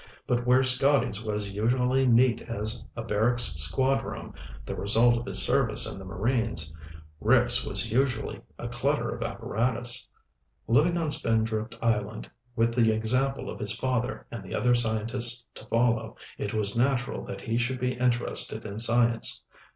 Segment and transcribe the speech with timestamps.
[0.25, 4.33] But where Scotty's was usually neat as a barracks squad room,
[4.65, 6.75] the result of his service in the Marines,
[7.19, 10.09] Rick's was usually a clutter of apparatus.
[10.67, 15.67] Living on Spindrift Island with the example of his father and the other scientists to
[15.67, 19.43] follow, it was natural that he should be interested in science.